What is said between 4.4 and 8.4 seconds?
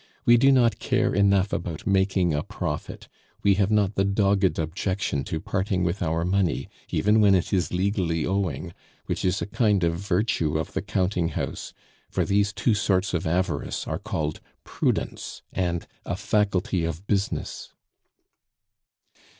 objection to parting with our money, even when it is legally